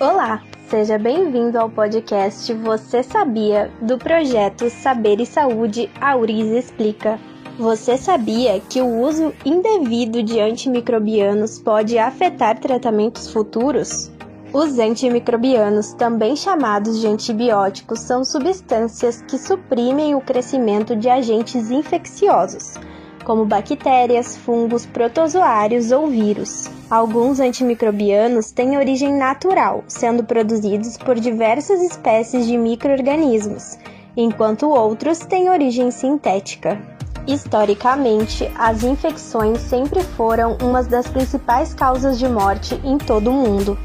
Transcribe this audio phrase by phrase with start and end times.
[0.00, 7.20] Olá, seja bem-vindo ao podcast Você Sabia do projeto Saber e Saúde Auris Explica.
[7.58, 14.10] Você sabia que o uso indevido de antimicrobianos pode afetar tratamentos futuros?
[14.52, 22.74] Os antimicrobianos, também chamados de antibióticos, são substâncias que suprimem o crescimento de agentes infecciosos,
[23.22, 26.68] como bactérias, fungos, protozoários ou vírus.
[26.90, 33.78] Alguns antimicrobianos têm origem natural, sendo produzidos por diversas espécies de microorganismos,
[34.16, 36.78] enquanto outros têm origem sintética.
[37.26, 43.78] Historicamente, as infecções sempre foram uma das principais causas de morte em todo o mundo.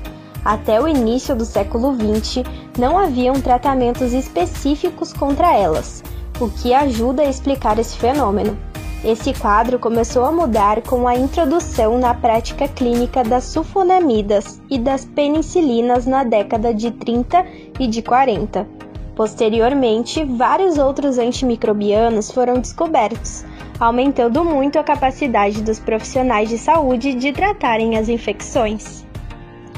[0.44, 2.44] Até o início do século XX,
[2.78, 6.04] não haviam tratamentos específicos contra elas,
[6.40, 8.58] o que ajuda a explicar esse fenômeno.
[9.04, 15.06] Esse quadro começou a mudar com a introdução na prática clínica das sulfonamidas e das
[15.06, 17.46] penicilinas na década de 30
[17.80, 18.68] e de 40.
[19.16, 23.46] Posteriormente, vários outros antimicrobianos foram descobertos,
[23.80, 29.06] aumentando muito a capacidade dos profissionais de saúde de tratarem as infecções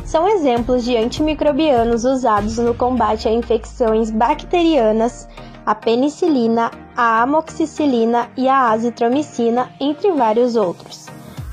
[0.10, 5.28] são exemplos de antimicrobianos usados no combate a infecções bacterianas,
[5.70, 11.06] a penicilina, a amoxicilina e a azitromicina, entre vários outros.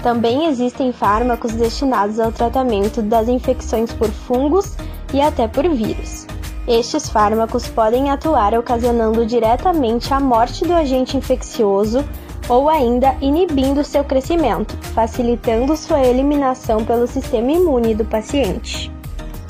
[0.02, 4.74] Também existem fármacos destinados ao tratamento das infecções por fungos
[5.12, 6.26] e até por vírus.
[6.66, 12.02] Estes fármacos podem atuar ocasionando diretamente a morte do agente infeccioso
[12.48, 18.95] ou ainda inibindo seu crescimento, facilitando sua eliminação pelo sistema imune do paciente.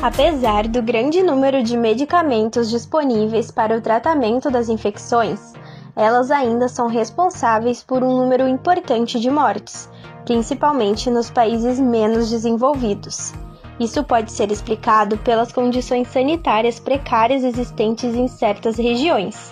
[0.02, 5.54] Apesar do grande número de medicamentos disponíveis para o tratamento das infecções,
[5.96, 9.88] elas ainda são responsáveis por um número importante de mortes,
[10.26, 13.32] principalmente nos países menos desenvolvidos.
[13.80, 19.50] Isso pode ser explicado pelas condições sanitárias precárias existentes em certas regiões,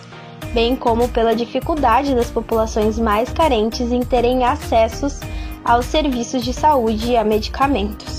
[0.53, 5.21] bem como pela dificuldade das populações mais carentes em terem acessos
[5.65, 8.14] aos serviços de saúde e a medicamentos.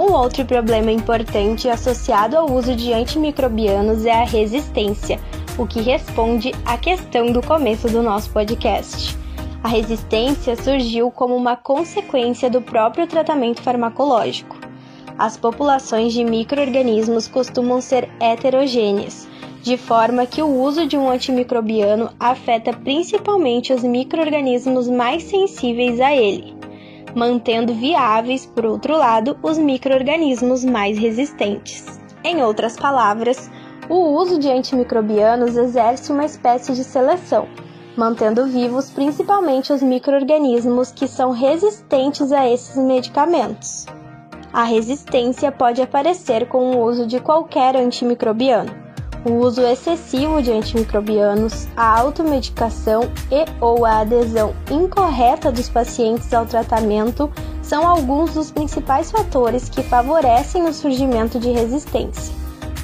[0.00, 5.20] Um outro problema importante associado ao uso de antimicrobianos é a resistência,
[5.58, 9.14] o que responde à questão do começo do nosso podcast.
[9.62, 14.56] A resistência surgiu como uma consequência do próprio tratamento farmacológico.
[15.18, 19.28] As populações de microorganismos costumam ser heterogêneas,
[19.62, 26.16] de forma que o uso de um antimicrobiano afeta principalmente os microorganismos mais sensíveis a
[26.16, 26.58] ele,
[27.14, 32.00] mantendo viáveis, por outro lado, os microorganismos mais resistentes.
[32.24, 33.50] Em outras palavras,
[33.88, 37.48] o uso de antimicrobianos exerce uma espécie de seleção,
[37.96, 43.86] mantendo vivos principalmente os microorganismos que são resistentes a esses medicamentos.
[44.52, 48.79] A resistência pode aparecer com o uso de qualquer antimicrobiano
[49.24, 56.46] o uso excessivo de antimicrobianos, a automedicação e ou a adesão incorreta dos pacientes ao
[56.46, 57.30] tratamento
[57.62, 62.34] são alguns dos principais fatores que favorecem o surgimento de resistência.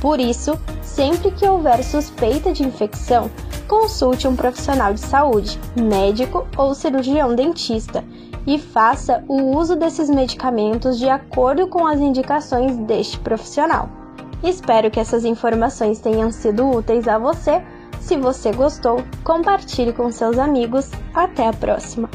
[0.01, 3.31] Por isso, sempre que houver suspeita de infecção,
[3.67, 8.05] consulte um profissional de saúde, médico ou cirurgião dentista
[8.47, 14.06] e faça o uso desses medicamentos de acordo com as indicações deste profissional.
[14.43, 17.63] Espero que essas informações tenham sido úteis a você.
[18.01, 20.91] Se você gostou, compartilhe com seus amigos.
[21.15, 22.09] Até a próxima!